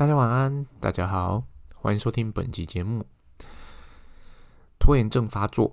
[0.00, 1.44] 大家晚安，大家好，
[1.74, 3.04] 欢迎收听本集节目。
[4.78, 5.70] 拖延症发作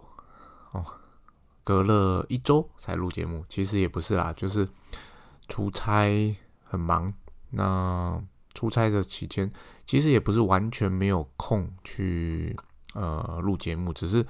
[0.73, 0.83] 哦，
[1.63, 4.67] 隔了一周才录节目，其实也不是啦，就是
[5.47, 7.13] 出差很忙。
[7.51, 8.21] 那
[8.53, 9.49] 出差的期间，
[9.85, 12.53] 其实也不是完全没有空去
[12.95, 14.25] 呃录节目，只是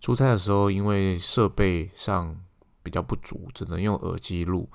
[0.00, 2.34] 出差的时候，因为设备上
[2.82, 4.70] 比较不足，只能用耳机录。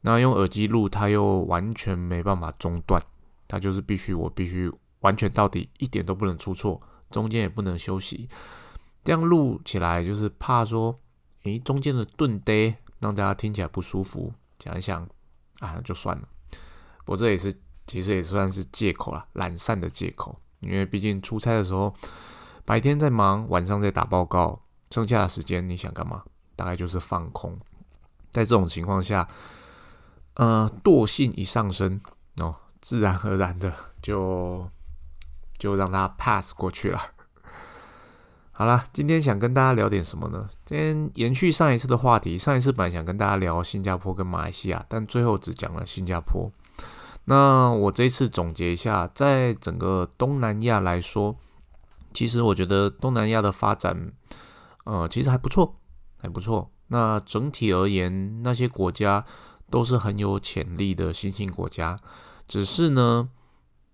[0.00, 2.98] 那用耳机录，它又完全没办法中断。
[3.52, 8.26] 它就是必须，我必须完全到底，一点都不能出错，中间也不能休息。
[9.04, 10.98] 这样录起来就是怕说，
[11.42, 14.32] 诶，中间的顿呆让大家听起来不舒服。
[14.58, 15.06] 想一想
[15.58, 16.26] 啊，就算了。
[17.04, 17.54] 我这也是
[17.86, 20.34] 其实也算是借口啦，懒散的借口。
[20.60, 21.94] 因为毕竟出差的时候，
[22.64, 24.58] 白天在忙，晚上在打报告，
[24.90, 26.22] 剩下的时间你想干嘛？
[26.56, 27.54] 大概就是放空。
[28.30, 29.28] 在这种情况下，
[30.36, 32.00] 呃，惰性一上升
[32.38, 32.56] 哦。
[32.82, 34.68] 自然而然的就
[35.56, 37.00] 就让它 pass 过去了。
[38.54, 40.50] 好了，今天想跟大家聊点什么呢？
[40.66, 46.50] 今天延续上一次的话题，上一次本来想跟大家聊新加坡跟马来西亚，但最后只讲了新加坡。
[47.24, 51.36] 那我这次总结一下，在整个东南亚来说，
[52.12, 54.12] 其实我觉得东南亚的发展，
[54.84, 55.76] 呃，其实还不错，
[56.18, 56.70] 还不错。
[56.88, 59.24] 那整体而言，那些国家
[59.70, 61.96] 都是很有潜力的新兴国家。
[62.46, 63.30] 只是呢，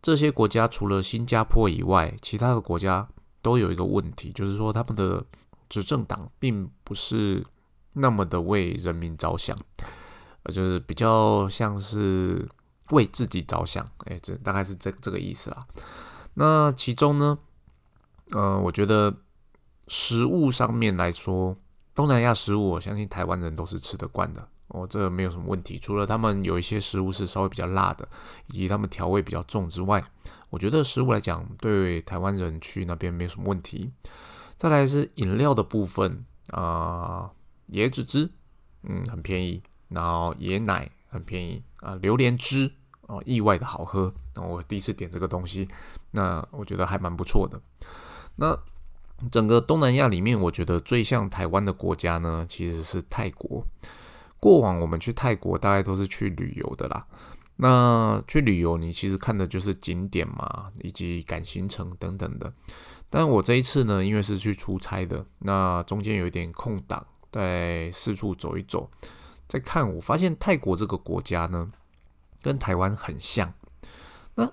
[0.02, 3.08] 这些国家除了新加坡以外，其他的国家
[3.42, 5.24] 都有一个问题，就是说他们的
[5.68, 7.44] 执政党并不是
[7.92, 9.56] 那么的为人民着想，
[10.44, 12.48] 呃，就是比较像是
[12.90, 15.66] 为自己着想，哎，这大概是这这个意思啦。
[16.34, 17.38] 那其中呢，
[18.30, 19.14] 呃，我觉得
[19.88, 21.56] 食物上面来说，
[21.94, 24.48] 东南亚食物，我相信台湾人都是吃得惯的。
[24.68, 25.78] 哦，这没有什么问题。
[25.78, 28.08] 除了他们有一些食物是稍微比较辣的，
[28.48, 30.02] 以及他们调味比较重之外，
[30.50, 33.90] 我觉得食物来讲，对台湾人去那边没有什么问题。
[34.56, 37.30] 再来是饮料的部分啊，
[37.68, 38.28] 椰子汁，
[38.82, 42.70] 嗯，很便宜，然后椰奶很便宜啊，榴莲汁
[43.02, 44.12] 哦，意外的好喝。
[44.34, 45.68] 那我第一次点这个东西，
[46.10, 47.60] 那我觉得还蛮不错的。
[48.36, 48.58] 那
[49.30, 53.64] 整个东南亚里面，我觉得最像台湾的国家呢，其实是泰国。
[54.40, 57.04] 过往我们去泰国大概都是去旅游的啦，
[57.56, 62.52] 那去旅游你其实看的就是景点嘛，以及赶行程等等的。
[63.10, 68.88] 但我这一次呢，因为是去出差的，那中间有一点空档，在四处走一走，
[69.48, 71.72] 在看，我发现泰国这个国家呢，
[72.40, 73.52] 跟台湾很像。
[74.36, 74.52] 那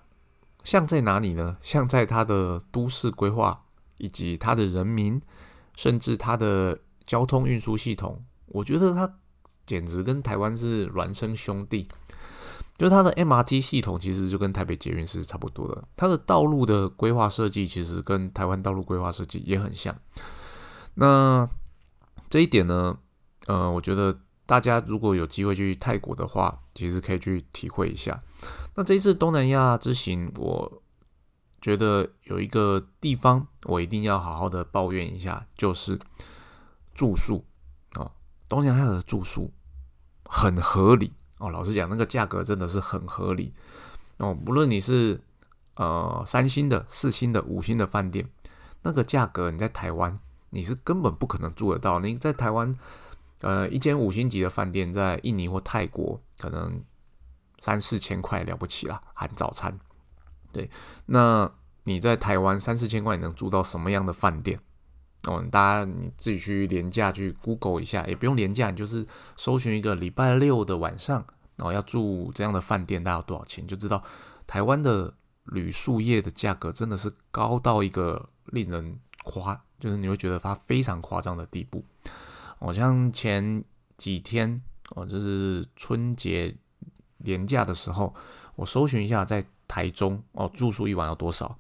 [0.64, 1.58] 像在哪里呢？
[1.62, 3.66] 像在它的都市规划，
[3.98, 5.22] 以及它的人民，
[5.76, 9.20] 甚至它的交通运输系统，我觉得它。
[9.66, 11.88] 简直跟台湾是孪生兄弟，
[12.78, 19.96] 就是它的 MRT 系统其实就跟台北捷运是差不多的，它的道路的规划设计其实跟台湾道路规划设计也很像。
[20.96, 21.48] 那
[22.30, 22.98] 这一点呢，
[23.48, 28.22] 呃，我觉得大家如果有机会去泰国的话，其实可以去体会一下。
[28.76, 30.82] 那这一次东南亚之行，我
[31.62, 36.00] 觉得有一个地方我一定要好好的抱怨一下，就是
[36.94, 37.44] 住宿。
[38.48, 39.52] 东南亚的住宿
[40.26, 43.54] 很合理哦，老实讲，那个价格真的是很合理
[44.18, 44.34] 哦。
[44.34, 45.22] 不论你是
[45.76, 48.30] 呃三星的、四星的、五星的饭店，
[48.84, 50.20] 那个价格你在台湾
[50.52, 52.00] 你是根本不可能住得到。
[52.00, 52.78] 你在台湾
[53.42, 56.82] 呃一间五星级的饭店，在印尼或泰国可能
[57.60, 59.78] 三四千块了不起啦，含早餐。
[60.52, 60.70] 对，
[61.08, 61.52] 那
[61.84, 64.60] 你在台湾三四千块你能住到什么样的饭店？
[65.26, 69.04] 哦，大家你自己去廉价去 Google 一下，也不用廉价，你就是
[69.36, 71.26] 搜寻一个礼拜六的晚上，
[71.56, 74.04] 然后要住这样的饭店，大概要多少钱，就知道
[74.46, 75.12] 台湾的
[75.46, 81.84] 旅宿业的价格真的是高到一个令人夸，就是你会觉得它非常夸张的地步。
[82.60, 83.64] 好像前
[83.98, 84.62] 几天
[84.92, 86.56] 哦，就是春节
[87.18, 88.14] 年假的时候，
[88.56, 91.58] 我搜寻一下在台中哦，住宿一晚要多少？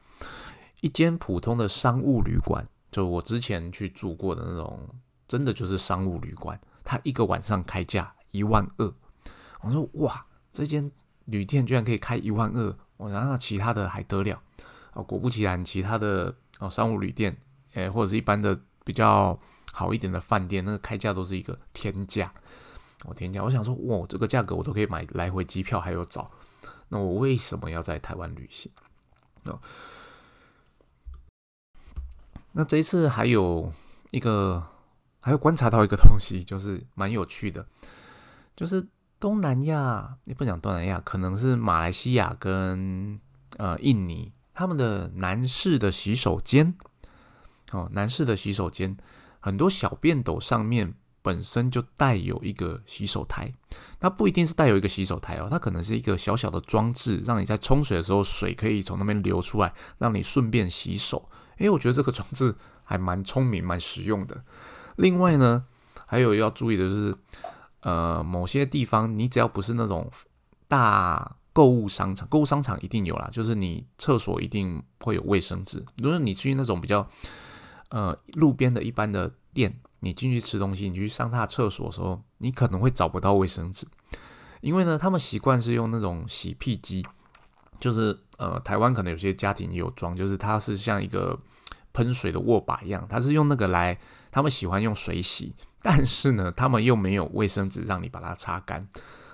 [0.81, 2.67] 一间普通的商务旅馆。
[2.95, 4.79] 就我之前去住过的那种，
[5.27, 8.93] 真的就是商务旅馆，它一个晚上开价一万二。
[9.59, 10.89] 我说哇，这间
[11.25, 14.41] 旅店居然可以开一万二，我然后其他的还得了？
[14.93, 17.35] 哦，果不其然，其他的哦商务旅店，
[17.73, 19.37] 诶或者是一般的比较
[19.73, 22.33] 好一点的饭店，那个开价都是一个天价。
[23.03, 26.31] 我天价，我想说哇，这个价格我都可以买来回机票还有早，
[26.87, 28.71] 那我为什么要在台湾旅行？
[29.43, 29.59] 哦。
[32.57, 33.69] 那这一次还有
[34.11, 34.65] 一个，
[35.19, 37.67] 还有观察到一个东西，就是蛮有趣的，
[38.55, 38.87] 就是
[39.19, 43.19] 东南亚，你不讲东南亚，可能是马来西亚跟
[43.57, 46.73] 呃印尼，他们的男士的洗手间，
[47.73, 48.95] 哦，男士的洗手间，
[49.41, 53.53] 很多小便斗上面本身就带有一个洗手台，
[53.99, 61.29] 它不一定是带有一个洗手台哦，它可能是一个小小的装置，让你在冲水的时候水可以从那边流出来，让你顺便洗手。
[61.57, 64.43] 诶，我觉得这个装置还蛮聪明、蛮实用的。
[64.97, 65.65] 另外呢，
[66.05, 67.15] 还有要注意的是，
[67.81, 70.09] 呃，某些地方你只要不是那种
[70.67, 75.85] 大购物商场，购物商场一定有啦，就是你厕所一定会有卫生纸。
[75.97, 77.07] 如果你去那种比较
[77.89, 83.87] 呃路边的一般的店，你进去吃东西，你去上他厕所的时候，你可能会找不到卫生纸，
[84.61, 87.05] 因为呢，他们习惯是用那种洗屁机，
[87.79, 91.39] 就是呃，台湾可能有些家庭也有装，就是它是像一个
[91.93, 93.97] 喷水的握把一样，它是用那个来。
[94.31, 98.85] 他们喜欢用水洗，但是呢，他们又没有卫生纸让你把它擦干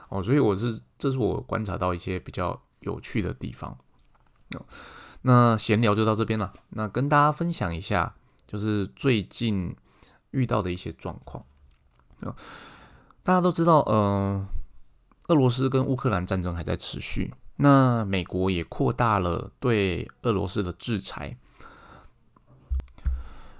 [0.09, 3.75] 哦，所以我是这是我观察到一些比较有趣的地方。
[5.23, 8.13] 那闲聊就到这边了，那跟大家分享一下，
[8.45, 9.75] 就是最近
[10.29, 11.43] 遇到的一些状况。
[13.23, 14.45] 大家都知道，呃，
[15.29, 21.37] 俄罗斯跟乌克兰战争还在持续，那美国也扩大了对俄罗斯的制裁。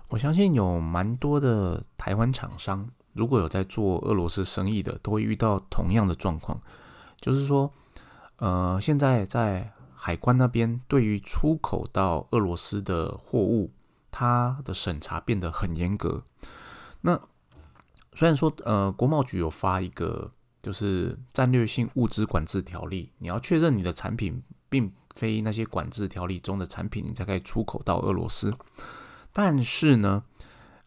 [0.09, 6.59] 我相信有蛮多的台湾厂商，如果有在做俄罗斯生意的，都会遇到同样的状况，
[7.17, 7.71] 就是说，
[8.37, 13.71] 呃，现在在海关那边对于出口到俄罗斯的货物，
[14.11, 16.23] 它的审查变得很严格。
[17.01, 17.17] 那
[18.13, 28.53] 虽然说，呃，国贸局有发一个就是战略性物资管制条例，你要确认你的产品并非那些管制条例中的产品，你才可以出口到俄罗斯。
[29.33, 30.23] 但是呢，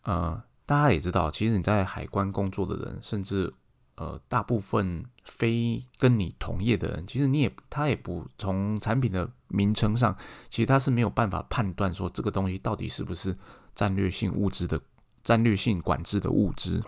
[0.03, 3.53] 呃，大家也知道，其实你在海关工作的人，甚至
[3.97, 10.17] 呃，大部分非跟你同业的人，其实你也他也不从产品的名称上，
[10.51, 13.37] 其实他是没有办法判断说这个东西到底是不是
[13.75, 14.81] 战略性物资的
[15.23, 16.83] 战略性管制的物资，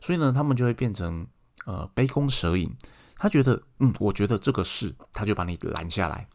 [0.00, 1.26] 所以呢，他们就会变成
[1.68, 2.74] 呃杯弓蛇影。
[3.16, 6.26] 他觉得，嗯，我觉得这个是，他就把你拦下来，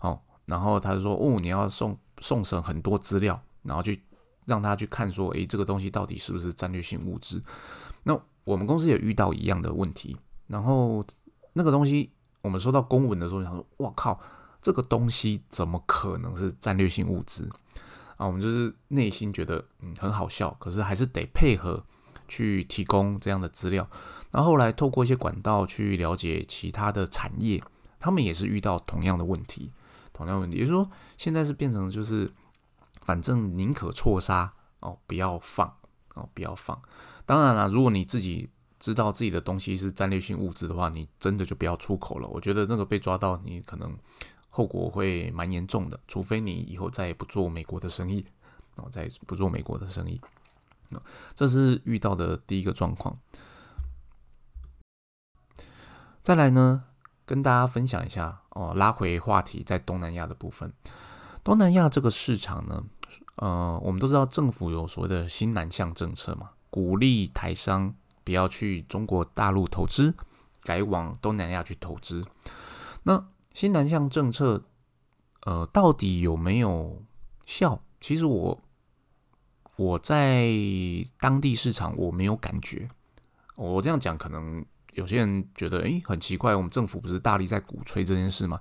[0.00, 4.02] 哦，然后他就说，哦，你要送送审很多资料，然后去。
[4.44, 7.40] 让他去看说，诶，这个东西到底是不是战略性物资？
[8.02, 10.16] 那我们公司也遇到一样的问题。
[10.48, 11.02] 然后
[11.52, 14.20] 那个东西，我们收到公文的时候，想说，哇靠，
[14.60, 17.48] 这个东西怎么可能是战略性物资？
[18.16, 21.80] 啊，我们就是内心觉得，嗯，很好笑，可是还是得配合
[22.28, 23.88] 去提供这样的资料。
[24.30, 27.62] 那后来透过一些管道去了解其他的产业，
[27.98, 29.70] 他们也是遇到同样的问题，
[30.12, 32.32] 同样问题，也就是说，现在是变成就是。
[33.04, 35.66] 反正宁可错杀哦，不要放
[36.14, 36.80] 哦，不要放。
[37.26, 38.48] 当然了，如果你自己
[38.78, 42.28] 知道自己的东西是战略性物质的话，你真的就不要出口了。
[42.28, 43.92] 我觉得那个被抓到，你可能
[44.50, 45.98] 后果会蛮严重的。
[46.06, 48.24] 除非你以后再也不做美国的生意，
[48.76, 50.20] 哦，再不做美国的生意。
[51.34, 53.18] 这是遇到的第一个状况。
[56.22, 56.84] 再来呢，
[57.24, 60.72] 跟大家分享一下哦，拉回话题，在东南亚的部分。
[61.42, 62.84] 东南亚这个市场呢，
[63.36, 70.14] 呃，我们都知道政府有所谓的新南向政策嘛，鼓励台商不要去中国大陆投资，
[70.62, 72.24] 改往东南亚去投资。
[73.02, 74.62] 那新南向政策，
[75.40, 77.02] 呃，到底有没有
[77.44, 77.82] 效？
[78.00, 78.60] 其实我
[79.76, 80.50] 我在
[81.20, 82.88] 当地市场我没有感觉。
[83.56, 84.64] 我这样讲可能。
[84.94, 88.60] 有些人觉得，诶很奇怪，我们政府不是大力在鼓吹这件事吗？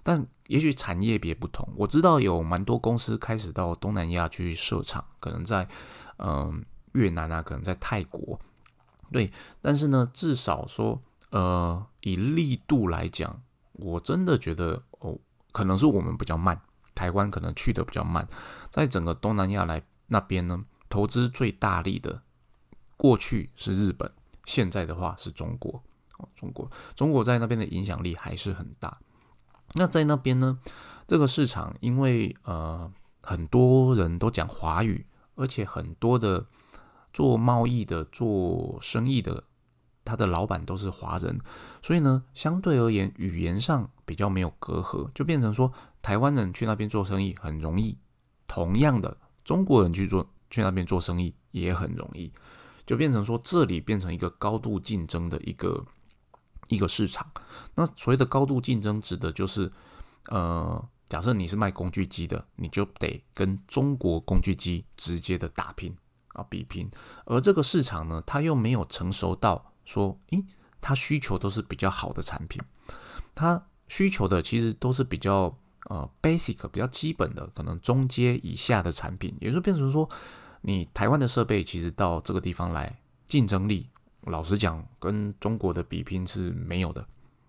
[0.00, 5.66] 但也许产业别不同，我知道有蛮多公司开始到东南亚去设厂，可能在
[6.18, 8.38] 嗯越南啊，可能在泰国，
[9.10, 9.32] 对。
[9.60, 13.42] 但是呢，至少说，呃，以力度来讲，
[13.72, 15.18] 我真的觉得哦，
[15.50, 16.60] 可能是我们比较慢，
[16.94, 18.24] 台湾可能去的比较慢，
[18.70, 22.22] 在整个东南亚来那边呢，投资最大力的，
[22.96, 24.12] 过去是日本。
[24.44, 25.82] 现在的话是中国
[26.18, 28.98] 哦，中国中国在那边的影响力还是很大。
[29.74, 30.58] 那在那边呢，
[31.08, 32.92] 这个市场因为呃
[33.22, 36.46] 很多人都讲华语，而且很多的
[37.12, 39.44] 做贸易的、做生意的，
[40.04, 41.40] 他的老板都是华人，
[41.80, 47.96] 所以呢，相对而言语言上比较没有隔阂，就变成说台湾人去那边做生意很容易。
[48.48, 52.32] 同样的，中国人去做去那边做生意也很容易。
[52.84, 55.84] 就变成说，这里变成一个高度竞争的一个
[56.66, 57.30] 一个市场。
[57.76, 59.70] 那所谓的高度竞争，指的就是，
[60.26, 65.96] 呃，假设你是卖工具机的，你就得跟中国工具机直接的打拼
[66.34, 66.90] 啊，比拼。
[67.24, 70.44] 而这个市场呢，它又没有成熟到说，诶，
[70.80, 72.60] 它需求都是比较好的产品，
[73.32, 75.56] 它需求的其实都是比较
[75.90, 80.08] 呃 basic 比较基本的，可能中阶以下的产品，也就变成说，
[80.60, 83.88] 你台湾的设备其实到这个地方来，竞争力，
[84.22, 87.04] 老实讲，跟中国的比拼是没有的，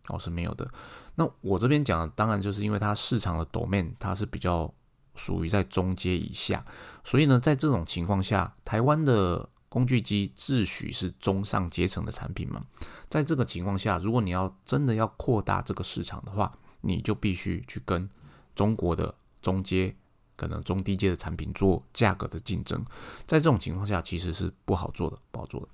[0.08, 0.70] 哦是没有的。
[1.16, 4.74] 那我这边讲的，当然就是因为它市场的 domain 它是比较
[5.16, 6.66] 属于在中阶以下，
[7.04, 12.64] 所以呢，在这种情况下，台湾的工具机自诩是中上阶层的产品嘛，
[13.10, 18.10] 在这个情况下，如果你要真的要扩大这个市场的话，你就必须去跟
[18.56, 19.96] 中国的中阶、
[20.36, 22.84] 可能中低阶的产品做价格的竞争，
[23.26, 25.68] 在这种情况下，其实是不好做的，不好做的。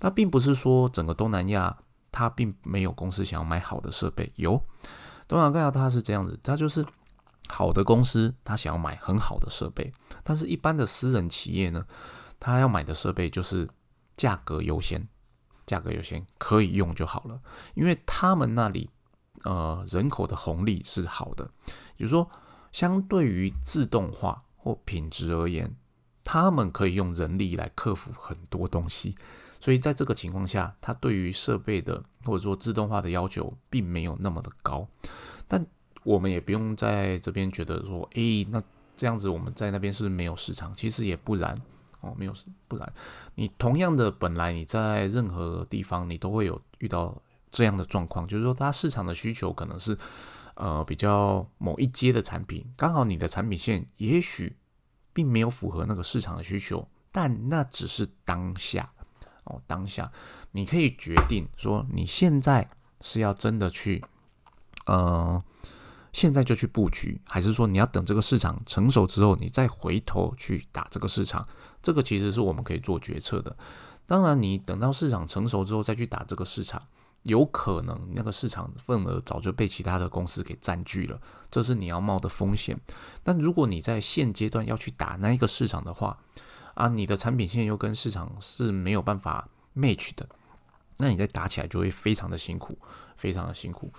[0.00, 1.76] 那并不是说整个东南亚。
[2.16, 4.62] 他并没有公司想要买好的设备，有
[5.26, 6.86] 东南亚它是这样子，它就是
[7.48, 11.84] 好的公司，他想要买很好的设备，但是一般的私人企业呢，
[12.38, 13.68] 他要买的设备就是
[14.16, 15.08] 价格优先，
[15.66, 17.40] 价格优先可以用就好了，
[17.74, 18.88] 因为他们那里
[19.44, 21.44] 呃人口的红利是好的，
[21.96, 22.28] 比如说
[22.72, 25.74] 相对于自动化或品质而言，
[26.24, 29.14] 他们可以用人力来克服很多东西。
[29.60, 34.86] 所以在这个情况下，它对于设备的或者说自动化的要求并没有那么的高，
[35.48, 35.64] 但
[36.02, 38.62] 我们也不用在这边觉得说，诶，那
[38.94, 41.58] 这样子我们在那边是没有市场，其实也不然
[42.00, 42.34] 哦，没有
[42.68, 42.92] 不然，
[43.36, 47.16] 你同样的本来你在任何地方你都会有遇到
[47.54, 49.96] 这样的状况，就是说它市场的需求可能是
[50.56, 54.56] 呃比较某一阶的产品，刚好你的产品线也许
[55.12, 58.90] 并没有符合那个市场的需求，但那只是当下。
[59.44, 60.10] 哦，当下
[60.52, 62.66] 你可以决定说，你现在
[63.02, 64.02] 是要真的去，
[64.86, 65.42] 呃，
[66.12, 71.46] 现在就去布局，还是说你要等这个市场成熟之后，你再回头去打这个市场？
[71.82, 73.54] 这个其实是我们可以做决策的。
[74.06, 76.82] 当然，你等到市场成熟之后再去打这个市场，
[77.22, 81.20] 有可能那个市场份额早就被其他的公司给占据了，
[81.50, 82.78] 这是你要冒的风险。
[83.22, 86.18] 但如果你在现阶段要去打那一个市场的话，
[86.74, 90.28] 啊，你的产品线又跟市场是没有办法 match 的，
[90.98, 92.76] 那你在打起来就会非常的辛苦，
[93.16, 93.90] 非常的辛苦。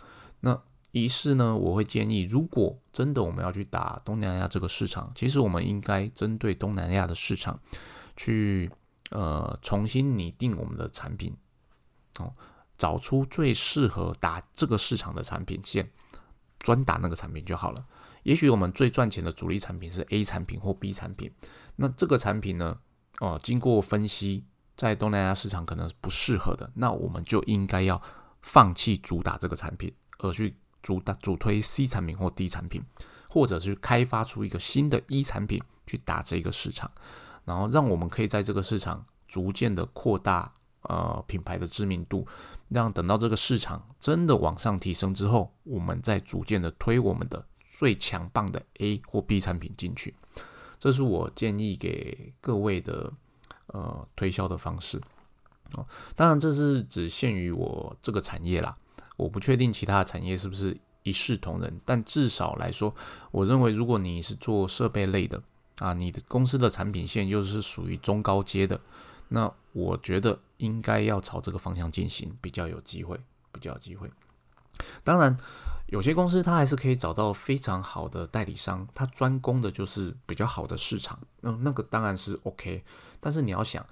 [0.41, 7.59] 那于是呢，我会建议，如果真的我们要去打东南亚这个市场，其实我们应该针对东南亚的市场
[8.15, 8.69] 去
[9.11, 11.35] 呃重新拟定我们的产品，
[12.19, 12.33] 哦，
[12.77, 15.91] 找出最适合打这个市场的产品线，
[16.59, 17.85] 专打那个产品就好了。
[18.23, 21.31] 也许我们最赚钱的主力产品是 A 产品或 B 产品，
[21.75, 22.79] 那这个产品呢，
[23.19, 24.45] 哦，经过分析，
[24.75, 28.01] 在东南亚市场可能不适合的，那我们就应该要
[28.41, 32.83] 放弃主打这个产品，而去主打主推 C 产品或 D 产品，
[33.29, 36.89] 或者是开发出一个新的 E 产品去打这个市场，
[37.45, 42.27] 然后让我们可以在这个市场逐渐的扩大呃品牌的知名度，
[42.67, 47.45] 让等到这个市场真的往上提升之后，我们再逐渐的推我们的。
[47.77, 50.15] 最强棒的 A 或 B 产品进去，
[50.79, 53.11] 这是我建议给各位的
[53.67, 54.97] 呃推销的方式
[55.73, 55.85] 哦。
[56.15, 58.77] 当然，这是只限于我这个产业啦，
[59.17, 61.81] 我不确定其他的产业是不是一视同仁。
[61.83, 62.95] 但至少来说，
[63.31, 65.43] 我认为如果你是做设备类的
[65.79, 68.79] 啊，你的公司的产品线又是属于中高阶的，
[69.29, 73.19] 那我觉得应该要朝这个方向进行，比较有机会，
[73.51, 74.11] 比较有机会。
[75.03, 75.37] 当然。
[75.89, 82.83] 有些公司它还是可以找到非常好的代理商，它专攻的就是比较好的市场，那那个当然是 OK。
[83.19, 83.85] 但是你要想，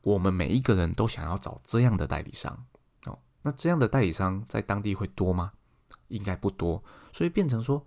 [0.00, 2.64] 我们每一个人都想要找这样的代理商
[3.04, 5.52] 哦，那这样的代理商在当地会多吗？
[6.08, 6.82] 应该不多，
[7.12, 7.84] 所以变成说，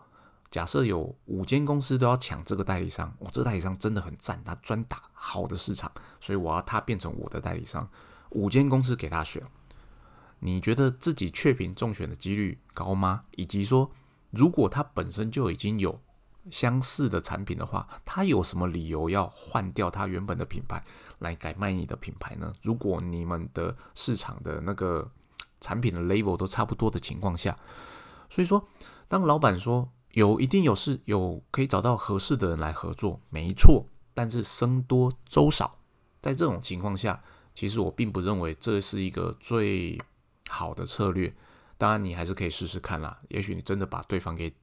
[0.51, 5.89] 假设有五间公司都要抢这个代理商，我这个代理商真的很赞，他专打好的市场，
[6.20, 7.89] 所以我要他变成我的代理商，
[8.31, 9.41] 五间公司给他选。
[10.39, 13.24] 你觉得自己确评中选的几率高吗？
[13.31, 13.89] 以及说，
[14.31, 15.98] 如果他本身就已经有
[16.50, 20.84] 相似的产品的话，他有什么理由要换掉他原本的品牌
[21.20, 22.51] 来改卖你的品牌呢？
[22.62, 25.10] 如果你们的市场的那个
[25.62, 27.55] 产品的 level 都差不多的情况下，
[28.29, 28.67] 所以说，
[29.08, 35.80] 当老板说有一定有事有可以找到合适的人来合作，没错，但是僧多粥少，
[36.22, 40.00] 在这种情况下，其实我并不认为这是一个最。
[40.50, 41.34] 好的策略，
[41.77, 43.22] 当然你还是可以试试看啦。
[43.30, 44.53] 也许你真的把对方给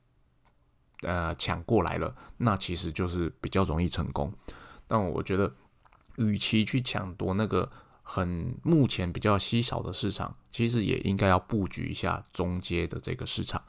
[1.00, 4.30] 呃抢过来了，那其实就是比较容易成功。
[4.86, 5.50] 但我觉得，
[6.16, 7.70] 与其去抢夺那个
[8.02, 13.62] 很目前比较稀少的市场，其实也应该要布局一下中阶的这个市场，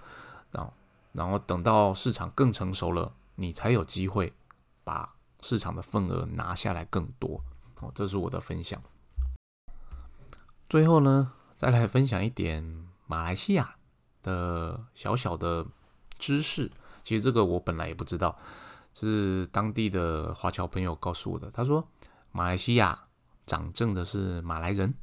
[0.51, 0.73] 然后
[1.11, 4.33] 然后等到市场更成熟了，你才有机会
[4.83, 7.43] 把市场的份额拿下来更多。
[7.79, 8.81] 哦，这是我的分享。
[10.69, 11.33] 最后呢？
[11.57, 13.75] 再来分享一点马来西亚
[14.21, 15.65] 的小小的
[16.17, 16.71] 知识。
[17.03, 18.37] 其实这个我本来也不知道，
[18.93, 21.49] 是当地的华侨朋友告诉我的。
[21.51, 21.85] 他说，
[22.31, 23.07] 马来西亚
[23.45, 24.93] 掌政的是马来人。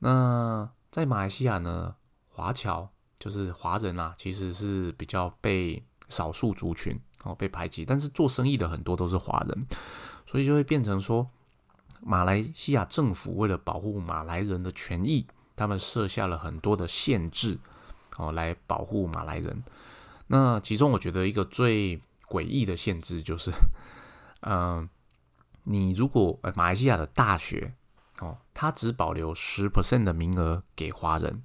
[0.00, 1.94] 那在马来西亚呢，
[2.28, 7.84] 华侨就是华人啊，其实是比较被少数族群哦被排挤。
[7.84, 9.66] 但是做生意的很多都是华人，
[10.26, 11.30] 所以就会变成说，
[12.00, 15.24] 马来西亚政府为了保护马来人的权益，
[15.54, 17.56] 他们设下了很多的限制
[18.16, 19.62] 哦，来保护马来人。
[20.26, 23.52] 那其中我觉得一个最诡异的限制就是，
[24.40, 24.88] 嗯，
[25.62, 27.74] 你如果呃马来西亚的大学。
[28.20, 31.42] 哦，他只保留十 percent 的名额给华人，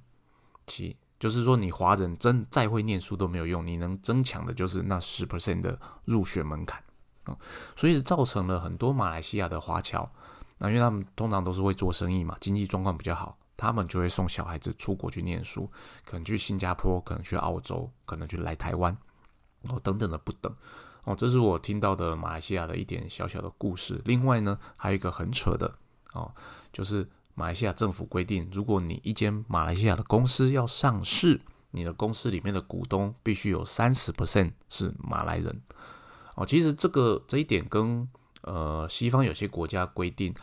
[0.66, 6.82] 其就是说你华人真再会念书都没有用，你能增强的就是那十 percent 的入学门槛
[7.24, 7.38] 哦，
[7.74, 10.10] 所以造成了很多马来西亚的华侨，
[10.58, 15.70] 那因为他们通常都是会做生意嘛，经济状况比较好，他们就会送小孩子出国去念书，
[16.04, 18.96] 可能去新加坡，可能去澳洲，可能去来台湾，
[19.68, 20.54] 哦等等的不等
[21.04, 24.00] 哦，这是我听到的马来西亚的一点小小的故事。
[24.04, 25.74] 另外呢，还有一个很扯的
[26.12, 26.32] 哦。
[26.72, 31.38] 就是马来西亚政府规定，如果你一间马来西亚的公司要上市，
[31.70, 35.60] 你的公司里面的股东必须有三十 percent 是马来人。
[36.34, 38.08] 哦，其实这个这一点跟
[38.40, 40.34] 呃西方有些国家规定，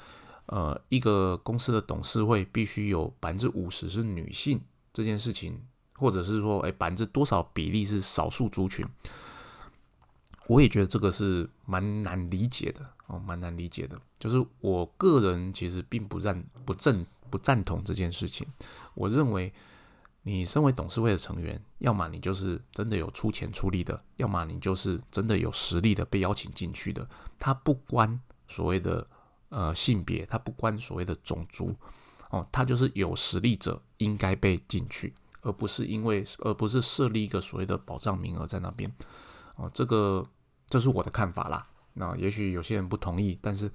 [0.45, 4.61] 呃一个公司的董事会必须有百分之五十是女性
[4.93, 5.59] 这件事情，
[5.95, 8.85] 或者是说，哎百分之多少比例是少数族群。
[10.47, 13.97] 我也觉得这个是蛮难理解的哦，蛮难理解的。
[14.19, 18.45] 就是我个人其实并不赞不正不赞同这件事情。
[18.93, 19.53] 我认为，
[20.23, 27.07] 你身为董事会的成员，要么你就是真的有出钱出力的，要么你就是真的有实力的被邀请进去的。
[27.39, 29.05] 他不关所谓的
[29.49, 31.75] 呃性别，他不关所谓的种族
[32.29, 38.91] 哦，他就是有实力者应该被进去，而不是因为而不是设立一个所谓的保障名额在那边。
[39.55, 40.25] 哦，这个
[40.67, 41.63] 这是我的看法啦。
[41.93, 43.71] 那也许有些人不同意，但是，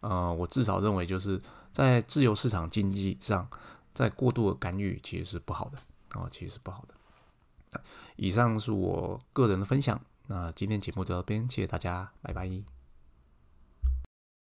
[0.00, 1.40] 呃，我至少认为就是
[1.72, 3.48] 在自由市场经济上，
[3.94, 5.78] 在过度的干预其实是不好的。
[6.14, 7.80] 哦，其实是不好的。
[8.16, 9.98] 以上是我个人的分享。
[10.26, 12.81] 那今天节目就到这边，谢谢大家，拜拜。